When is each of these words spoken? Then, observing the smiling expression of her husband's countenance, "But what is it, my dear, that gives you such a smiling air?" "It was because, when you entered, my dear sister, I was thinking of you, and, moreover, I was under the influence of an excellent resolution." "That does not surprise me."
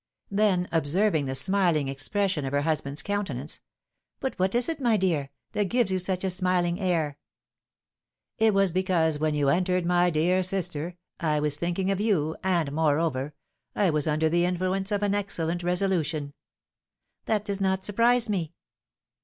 Then, 0.31 0.67
observing 0.71 1.27
the 1.27 1.35
smiling 1.35 1.87
expression 1.87 2.43
of 2.43 2.53
her 2.53 2.63
husband's 2.63 3.03
countenance, 3.03 3.59
"But 4.19 4.33
what 4.39 4.55
is 4.55 4.67
it, 4.67 4.81
my 4.81 4.97
dear, 4.97 5.29
that 5.51 5.65
gives 5.65 5.91
you 5.91 5.99
such 5.99 6.23
a 6.23 6.31
smiling 6.31 6.79
air?" 6.79 7.19
"It 8.39 8.55
was 8.55 8.71
because, 8.71 9.19
when 9.19 9.35
you 9.35 9.49
entered, 9.49 9.85
my 9.85 10.09
dear 10.09 10.41
sister, 10.41 10.95
I 11.19 11.39
was 11.39 11.55
thinking 11.57 11.91
of 11.91 12.01
you, 12.01 12.35
and, 12.43 12.71
moreover, 12.71 13.35
I 13.75 13.91
was 13.91 14.07
under 14.07 14.27
the 14.27 14.43
influence 14.43 14.91
of 14.91 15.03
an 15.03 15.13
excellent 15.13 15.61
resolution." 15.61 16.33
"That 17.25 17.45
does 17.45 17.61
not 17.61 17.85
surprise 17.85 18.27
me." 18.27 18.55